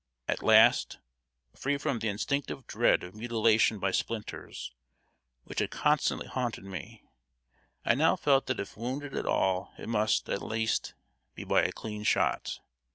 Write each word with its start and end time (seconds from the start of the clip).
At 0.27 0.41
last, 0.41 0.97
free 1.55 1.77
from 1.77 1.99
the 1.99 2.07
instinctive 2.07 2.65
dread 2.65 3.03
of 3.03 3.13
mutilation 3.13 3.77
by 3.77 3.91
splinters, 3.91 4.73
which 5.43 5.59
had 5.59 5.69
constantly 5.69 6.25
haunted 6.25 6.63
me, 6.63 7.03
I 7.85 7.93
now 7.93 8.15
felt 8.15 8.47
that 8.47 8.59
if 8.59 8.75
wounded 8.75 9.15
at 9.15 9.27
all 9.27 9.73
it 9.77 9.87
must, 9.87 10.27
at 10.27 10.41
least, 10.41 10.95
be 11.35 11.43
by 11.43 11.61
a 11.61 11.71
clean 11.71 12.01
shot. 12.01 12.61